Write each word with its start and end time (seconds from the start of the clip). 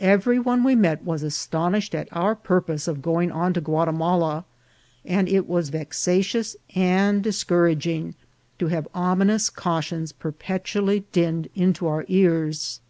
Every 0.00 0.40
one 0.40 0.64
we 0.64 0.74
met 0.74 1.04
was 1.04 1.22
astonish 1.22 1.94
ed 1.94 1.96
at 1.96 2.08
our 2.10 2.34
purpose 2.34 2.88
of 2.88 3.00
going 3.00 3.30
on 3.30 3.52
to 3.52 3.60
Guatimala, 3.60 4.44
and 5.04 5.28
it 5.28 5.48
was 5.48 5.68
vexatious 5.68 6.56
and 6.74 7.22
discouraging 7.22 8.16
to 8.58 8.66
have 8.66 8.88
ominous 8.92 9.48
cautions 9.48 10.10
perpetually 10.10 11.04
dinned 11.12 11.50
into 11.54 11.86
our 11.86 12.04
ears. 12.08 12.80